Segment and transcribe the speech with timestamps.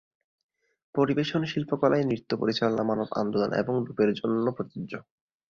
[0.95, 4.93] পরিবেশন শিল্পকলায় নৃত্য পরিচালনা মানব আন্দোলন এবং রূপের জন্য প্রযোজ্য।